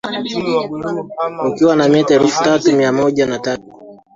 ukiwa 1.47 1.75
na 1.75 1.87
mita 1.89 2.13
elfu 2.13 2.43
tatu 2.43 2.75
mia 2.75 2.91
moja 2.91 3.25
na 3.25 3.39
tatu 3.39 3.63